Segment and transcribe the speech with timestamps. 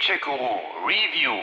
[0.00, 0.56] Gadget-Guru
[0.86, 1.36] Review.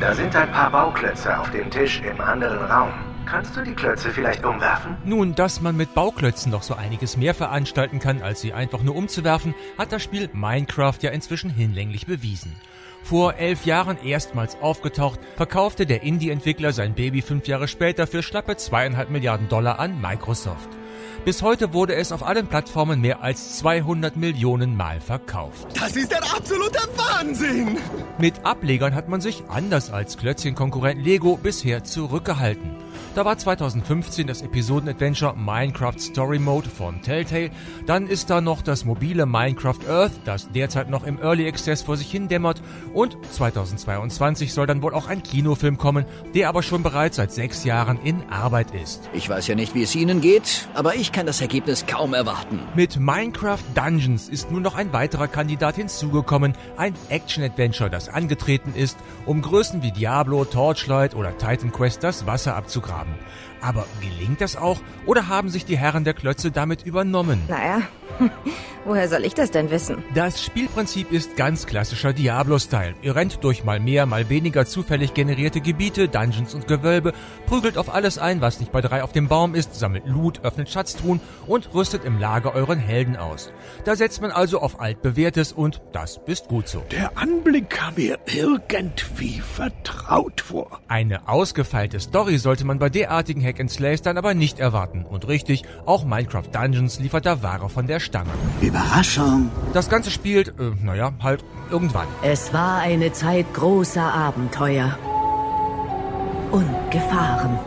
[0.00, 2.92] Da sind ein paar Bauklötze auf dem Tisch im anderen Raum.
[3.26, 4.96] Kannst du die Klötze vielleicht umwerfen?
[5.04, 8.96] Nun, dass man mit Bauklötzen noch so einiges mehr veranstalten kann, als sie einfach nur
[8.96, 12.56] umzuwerfen, hat das Spiel Minecraft ja inzwischen hinlänglich bewiesen.
[13.04, 18.56] Vor elf Jahren erstmals aufgetaucht, verkaufte der Indie-Entwickler sein Baby fünf Jahre später für schlappe
[18.56, 20.70] zweieinhalb Milliarden Dollar an Microsoft.
[21.24, 25.68] Bis heute wurde es auf allen Plattformen mehr als 200 Millionen Mal verkauft.
[25.74, 27.78] Das ist der absolute Wahnsinn!
[28.18, 32.76] Mit Ablegern hat man sich, anders als Klötzchenkonkurrent Lego, bisher zurückgehalten.
[33.14, 37.50] Da war 2015 das Episoden-Adventure Minecraft Story Mode von Telltale.
[37.86, 41.96] Dann ist da noch das mobile Minecraft Earth, das derzeit noch im Early Access vor
[41.96, 42.62] sich hin dämmert.
[42.94, 47.64] Und 2022 soll dann wohl auch ein Kinofilm kommen, der aber schon bereits seit sechs
[47.64, 49.10] Jahren in Arbeit ist.
[49.12, 52.60] Ich weiß ja nicht, wie es Ihnen geht, aber ich kann das Ergebnis kaum erwarten.
[52.74, 58.98] Mit Minecraft Dungeons ist nun noch ein weiterer Kandidat hinzugekommen, ein Action-Adventure, das angetreten ist,
[59.24, 63.14] um Größen wie Diablo, Torchlight oder Titan Quest das Wasser abzugraben.
[63.60, 67.42] Aber gelingt das auch oder haben sich die Herren der Klötze damit übernommen?
[67.48, 67.82] Naja,
[68.84, 70.02] woher soll ich das denn wissen?
[70.14, 72.94] Das Spielprinzip ist ganz klassischer Diablo-Style.
[73.02, 77.12] Ihr rennt durch mal mehr, mal weniger zufällig generierte Gebiete, Dungeons und Gewölbe,
[77.46, 80.70] prügelt auf alles ein, was nicht bei drei auf dem Baum ist, sammelt Loot, öffnet
[80.70, 83.52] Schatztruhen und rüstet im Lager euren Helden aus.
[83.84, 86.82] Da setzt man also auf altbewährtes und das ist gut so.
[86.90, 90.80] Der Anblick kam mir irgendwie vertraut vor.
[90.88, 95.04] Eine ausgefeilte Story sollte man bei derartigen Hack and Slays dann aber nicht erwarten.
[95.04, 98.30] Und richtig, auch Minecraft Dungeons liefert da Ware von der Stange.
[98.60, 99.50] Überraschung.
[99.72, 102.06] Das Ganze spielt, äh, naja, halt irgendwann.
[102.22, 104.96] Es war eine Zeit großer Abenteuer
[106.52, 107.58] und Gefahren.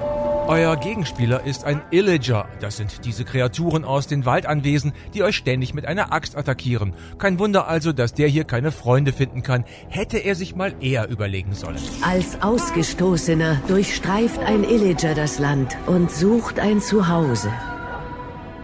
[0.48, 2.48] Euer Gegenspieler ist ein Illager.
[2.60, 6.94] Das sind diese Kreaturen aus den Waldanwesen, die euch ständig mit einer Axt attackieren.
[7.18, 9.64] Kein Wunder also, dass der hier keine Freunde finden kann.
[9.88, 11.80] Hätte er sich mal eher überlegen sollen.
[12.02, 17.52] Als Ausgestoßener durchstreift ein Illager das Land und sucht ein Zuhause.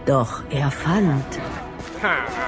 [0.04, 1.24] Doch er fand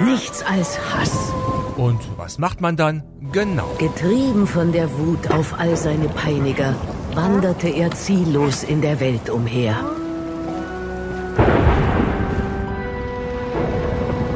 [0.01, 1.33] nichts als Hass.
[1.77, 3.03] Und was macht man dann?
[3.33, 3.69] Genau.
[3.79, 6.75] Getrieben von der Wut auf all seine Peiniger,
[7.15, 9.75] wanderte er ziellos in der Welt umher.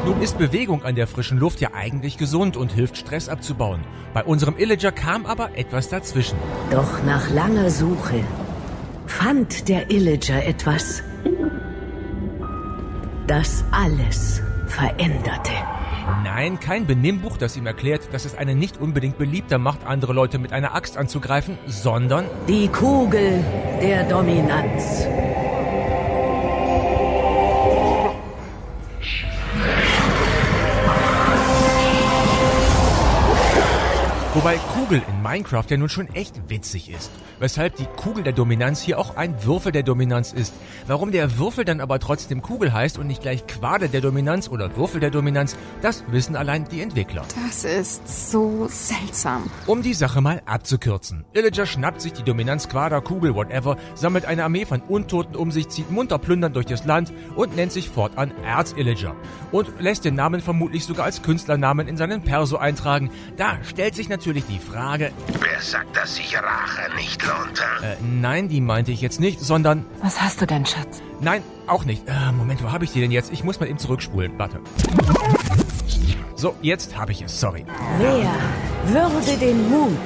[0.04, 3.80] Nun ist Bewegung an der frischen Luft ja eigentlich gesund und hilft Stress abzubauen.
[4.14, 6.38] Bei unserem Illager kam aber etwas dazwischen.
[6.70, 8.20] Doch nach langer Suche
[9.06, 11.02] fand der Illager etwas,
[13.26, 15.52] das alles veränderte.
[16.22, 20.38] Nein, kein Benimmbuch, das ihm erklärt, dass es einen nicht unbedingt beliebter macht, andere Leute
[20.38, 23.42] mit einer Axt anzugreifen, sondern die Kugel
[23.82, 25.06] der Dominanz.
[34.46, 37.10] Wobei Kugel in Minecraft ja nun schon echt witzig ist.
[37.40, 40.54] Weshalb die Kugel der Dominanz hier auch ein Würfel der Dominanz ist.
[40.86, 44.76] Warum der Würfel dann aber trotzdem Kugel heißt und nicht gleich Quader der Dominanz oder
[44.76, 47.24] Würfel der Dominanz, das wissen allein die Entwickler.
[47.44, 49.50] Das ist so seltsam.
[49.66, 51.24] Um die Sache mal abzukürzen.
[51.32, 55.68] Illager schnappt sich die Dominanz Quader, Kugel, whatever, sammelt eine Armee von Untoten um sich,
[55.70, 59.16] zieht munter plündernd durch das Land und nennt sich fortan Erz-Illager.
[59.50, 63.10] Und lässt den Namen vermutlich sogar als Künstlernamen in seinen Perso eintragen.
[63.36, 65.12] Da stellt sich natürlich natürlich die Frage...
[65.40, 67.58] Wer sagt, dass sich Rache nicht lohnt?
[67.82, 69.84] Äh, nein, die meinte ich jetzt nicht, sondern...
[70.02, 71.00] Was hast du denn, Schatz?
[71.20, 72.06] Nein, auch nicht.
[72.06, 73.32] Äh, Moment, wo habe ich die denn jetzt?
[73.32, 74.38] Ich muss mal eben zurückspulen.
[74.38, 74.60] Warte.
[76.34, 77.40] So, jetzt habe ich es.
[77.40, 77.64] Sorry.
[77.98, 79.98] Wer würde den Mut,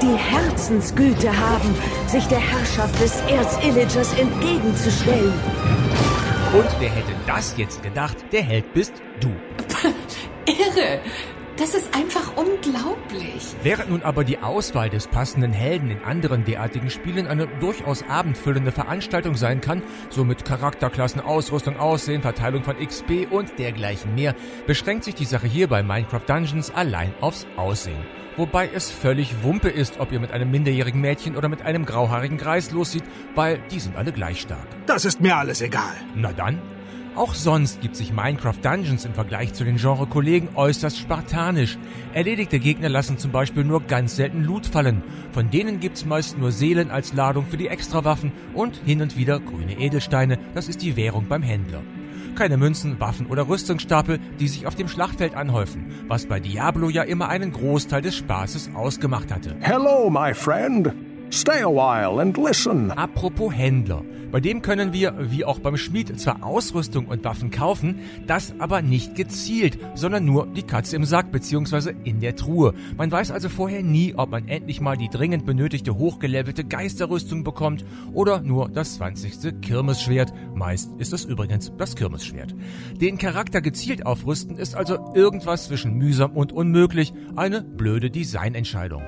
[0.00, 1.74] die Herzensgüte haben,
[2.06, 5.32] sich der Herrschaft des Erzillagers entgegenzustellen?
[6.52, 8.16] Und wer hätte das jetzt gedacht?
[8.30, 9.30] Der Held bist du.
[10.46, 11.00] Irre!
[11.62, 13.54] Das ist einfach unglaublich.
[13.62, 18.72] Während nun aber die Auswahl des passenden Helden in anderen derartigen Spielen eine durchaus abendfüllende
[18.72, 19.80] Veranstaltung sein kann,
[20.10, 24.34] so mit Charakterklassen, Ausrüstung, Aussehen, Verteilung von XP und dergleichen mehr,
[24.66, 28.04] beschränkt sich die Sache hier bei Minecraft Dungeons allein aufs Aussehen.
[28.36, 32.38] Wobei es völlig Wumpe ist, ob ihr mit einem minderjährigen Mädchen oder mit einem grauhaarigen
[32.38, 33.04] Greis lossieht,
[33.36, 34.66] weil die sind alle gleich stark.
[34.86, 35.94] Das ist mir alles egal.
[36.16, 36.60] Na dann,
[37.16, 41.78] auch sonst gibt sich Minecraft Dungeons im Vergleich zu den Genre-Kollegen äußerst spartanisch.
[42.14, 45.02] Erledigte Gegner lassen zum Beispiel nur ganz selten Loot fallen.
[45.32, 49.40] Von denen gibt's meist nur Seelen als Ladung für die Extrawaffen und hin und wieder
[49.40, 51.82] grüne Edelsteine, das ist die Währung beim Händler.
[52.34, 57.02] Keine Münzen, Waffen oder Rüstungsstapel, die sich auf dem Schlachtfeld anhäufen, was bei Diablo ja
[57.02, 59.54] immer einen Großteil des Spaßes ausgemacht hatte.
[59.60, 61.11] Hello, my friend.
[61.32, 62.90] Stay a while and listen.
[62.90, 64.04] Apropos Händler.
[64.30, 68.82] Bei dem können wir, wie auch beim Schmied, zwar Ausrüstung und Waffen kaufen, das aber
[68.82, 71.94] nicht gezielt, sondern nur die Katze im Sack bzw.
[72.04, 72.74] in der Truhe.
[72.98, 77.82] Man weiß also vorher nie, ob man endlich mal die dringend benötigte hochgelevelte Geisterrüstung bekommt
[78.12, 79.62] oder nur das 20.
[79.62, 80.34] Kirmesschwert.
[80.54, 82.54] Meist ist es übrigens das Kirmesschwert.
[83.00, 89.02] Den Charakter gezielt aufrüsten ist also irgendwas zwischen mühsam und unmöglich, eine blöde Designentscheidung.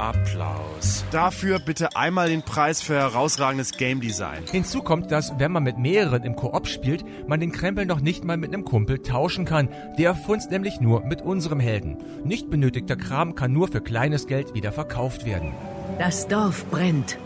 [0.00, 1.04] Applaus.
[1.10, 4.42] Dafür bitte einmal den Preis für herausragendes Game Design.
[4.50, 8.24] Hinzu kommt, dass wenn man mit mehreren im Koop spielt, man den Krempel noch nicht
[8.24, 9.68] mal mit einem Kumpel tauschen kann.
[9.98, 11.98] Der funzt nämlich nur mit unserem Helden.
[12.24, 15.52] Nicht benötigter Kram kann nur für kleines Geld wieder verkauft werden.
[15.98, 17.18] Das Dorf brennt.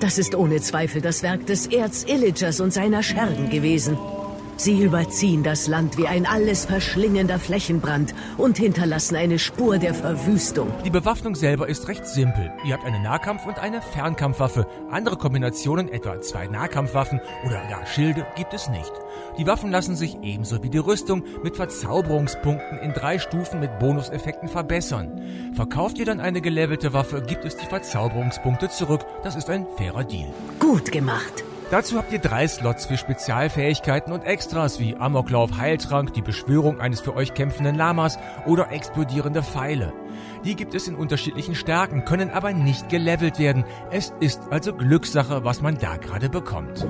[0.00, 3.96] Das ist ohne Zweifel das Werk des Erz Illagers und seiner Schergen gewesen.
[4.58, 10.72] Sie überziehen das Land wie ein alles verschlingender Flächenbrand und hinterlassen eine Spur der Verwüstung.
[10.84, 12.50] Die Bewaffnung selber ist recht simpel.
[12.64, 14.66] Ihr habt eine Nahkampf- und eine Fernkampfwaffe.
[14.90, 18.90] Andere Kombinationen, etwa zwei Nahkampfwaffen oder gar Schilde, gibt es nicht.
[19.38, 24.48] Die Waffen lassen sich ebenso wie die Rüstung mit Verzauberungspunkten in drei Stufen mit Bonuseffekten
[24.48, 25.22] verbessern.
[25.54, 29.06] Verkauft ihr dann eine gelevelte Waffe, gibt es die Verzauberungspunkte zurück.
[29.22, 30.34] Das ist ein fairer Deal.
[30.58, 31.44] Gut gemacht.
[31.70, 37.00] Dazu habt ihr drei Slots für Spezialfähigkeiten und Extras wie Amoklauf, Heiltrank, die Beschwörung eines
[37.00, 39.92] für euch kämpfenden Lamas oder explodierende Pfeile.
[40.44, 43.66] Die gibt es in unterschiedlichen Stärken, können aber nicht gelevelt werden.
[43.90, 46.86] Es ist also Glückssache, was man da gerade bekommt.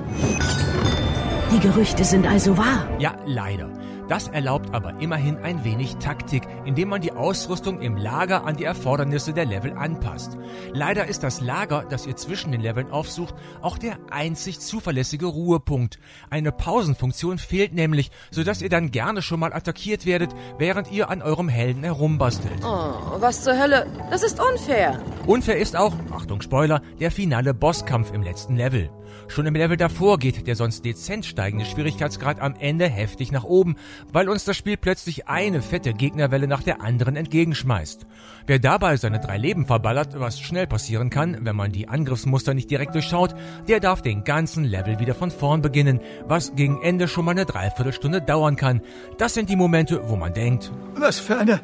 [1.51, 2.87] Die Gerüchte sind also wahr.
[2.99, 3.69] Ja, leider.
[4.09, 8.63] Das erlaubt aber immerhin ein wenig Taktik, indem man die Ausrüstung im Lager an die
[8.63, 10.35] Erfordernisse der Level anpasst.
[10.73, 15.99] Leider ist das Lager, das ihr zwischen den Leveln aufsucht, auch der einzig zuverlässige Ruhepunkt.
[16.31, 21.21] Eine Pausenfunktion fehlt nämlich, sodass ihr dann gerne schon mal attackiert werdet, während ihr an
[21.21, 22.63] eurem Helden herumbastelt.
[22.63, 23.85] Oh, was zur Hölle?
[24.09, 24.99] Das ist unfair.
[25.27, 28.89] Unfair ist auch, Achtung Spoiler, der finale Bosskampf im letzten Level.
[29.27, 33.75] Schon im Level davor geht der sonst dezent steigende Schwierigkeitsgrad am Ende heftig nach oben,
[34.11, 38.05] weil uns das Spiel plötzlich eine fette Gegnerwelle nach der anderen entgegenschmeißt.
[38.47, 42.71] Wer dabei seine drei Leben verballert, was schnell passieren kann, wenn man die Angriffsmuster nicht
[42.71, 43.35] direkt durchschaut,
[43.67, 47.45] der darf den ganzen Level wieder von vorn beginnen, was gegen Ende schon mal eine
[47.45, 48.81] Dreiviertelstunde dauern kann.
[49.17, 51.61] Das sind die Momente, wo man denkt, Was für eine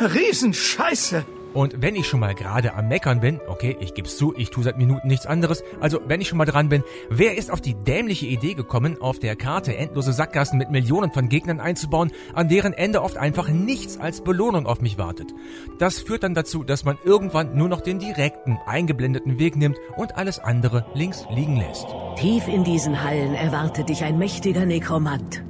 [0.00, 1.24] Riesenscheiße.
[1.54, 4.64] Und wenn ich schon mal gerade am Meckern bin, okay, ich geb's zu, ich tue
[4.64, 7.74] seit Minuten nichts anderes, also wenn ich schon mal dran bin, wer ist auf die
[7.74, 12.72] dämliche Idee gekommen, auf der Karte endlose Sackgassen mit Millionen von Gegnern einzubauen, an deren
[12.72, 15.32] Ende oft einfach nichts als Belohnung auf mich wartet?
[15.78, 20.16] Das führt dann dazu, dass man irgendwann nur noch den direkten, eingeblendeten Weg nimmt und
[20.16, 21.86] alles andere links liegen lässt.
[22.16, 25.44] Tief in diesen Hallen erwartet dich ein mächtiger Nekromant.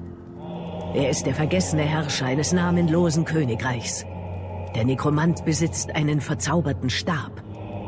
[0.95, 4.05] Er ist der vergessene Herrscher eines namenlosen Königreichs.
[4.75, 7.43] Der Nekromant besitzt einen verzauberten Stab,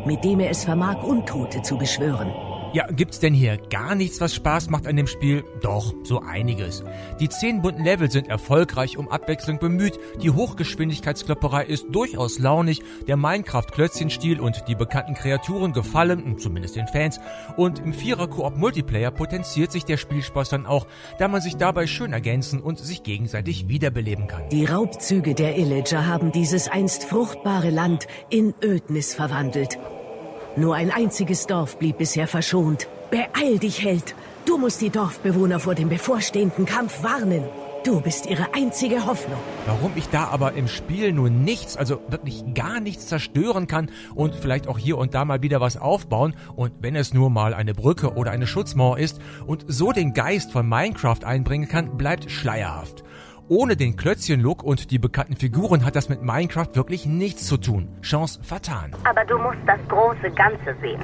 [0.06, 2.32] mit dem er es vermag, Untote zu beschwören.
[2.76, 5.44] Ja, gibt's denn hier gar nichts, was Spaß macht an dem Spiel?
[5.62, 6.84] Doch, so einiges.
[7.19, 13.17] Die zehn bunten Level sind erfolgreich um Abwechslung bemüht, die Hochgeschwindigkeitsklopperei ist durchaus launig, der
[13.17, 17.19] Minecraft-Klötzchenstil und die bekannten Kreaturen gefallen, zumindest den Fans,
[17.56, 20.87] und im Vierer-Koop-Multiplayer potenziert sich der Spielspaß dann auch,
[21.19, 24.50] da man sich dabei schön ergänzen und sich gegenseitig wiederbeleben kann.
[24.50, 29.79] Die Raubzüge der Illager haben dieses einst fruchtbare Land in Ödnis verwandelt.
[30.58, 32.88] Nur ein einziges Dorf blieb bisher verschont.
[33.11, 34.14] Beeil dich, Held!
[34.47, 37.43] Du musst die Dorfbewohner vor dem bevorstehenden Kampf warnen.
[37.85, 39.38] Du bist ihre einzige Hoffnung.
[39.67, 44.34] Warum ich da aber im Spiel nur nichts, also wirklich gar nichts zerstören kann und
[44.34, 47.75] vielleicht auch hier und da mal wieder was aufbauen und wenn es nur mal eine
[47.75, 53.05] Brücke oder eine Schutzmauer ist und so den Geist von Minecraft einbringen kann, bleibt schleierhaft.
[53.48, 57.88] Ohne den Klötzchen-Look und die bekannten Figuren hat das mit Minecraft wirklich nichts zu tun.
[58.03, 58.93] Chance vertan.
[59.05, 61.00] Aber du musst das große Ganze sehen.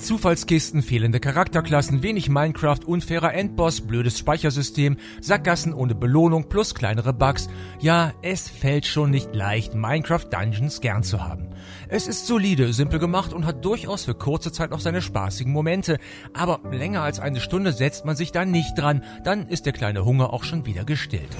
[0.00, 7.48] Zufallskisten, fehlende Charakterklassen, wenig Minecraft, unfairer Endboss, blödes Speichersystem, Sackgassen ohne Belohnung plus kleinere Bugs.
[7.80, 11.50] Ja, es fällt schon nicht leicht, Minecraft Dungeons gern zu haben.
[11.88, 15.98] Es ist solide, simpel gemacht und hat durchaus für kurze Zeit auch seine spaßigen Momente.
[16.32, 20.04] Aber länger als eine Stunde setzt man sich da nicht dran, dann ist der kleine
[20.04, 21.36] Hunger auch schon wieder gestillt.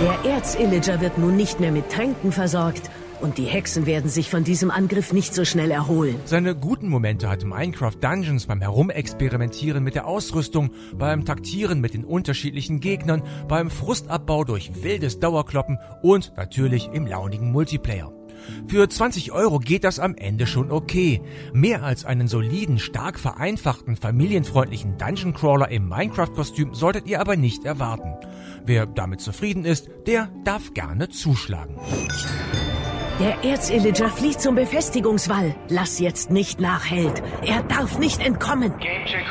[0.00, 2.90] Der Erzillager wird nun nicht mehr mit Tränken versorgt
[3.22, 6.16] und die Hexen werden sich von diesem Angriff nicht so schnell erholen.
[6.24, 12.04] Seine guten Momente hat Minecraft Dungeons beim Herumexperimentieren mit der Ausrüstung, beim Taktieren mit den
[12.04, 18.12] unterschiedlichen Gegnern, beim Frustabbau durch wildes Dauerkloppen und natürlich im launigen Multiplayer.
[18.66, 21.22] Für 20 Euro geht das am Ende schon okay.
[21.52, 27.64] Mehr als einen soliden, stark vereinfachten, familienfreundlichen Dungeon Crawler im Minecraft-Kostüm solltet ihr aber nicht
[27.64, 28.14] erwarten.
[28.64, 31.76] Wer damit zufrieden ist, der darf gerne zuschlagen.
[33.22, 35.54] Der Erzillager flieht zum Befestigungswall.
[35.68, 37.22] Lass jetzt nicht nach, Held.
[37.46, 38.72] Er darf nicht entkommen.
[38.80, 39.24] Gamecheck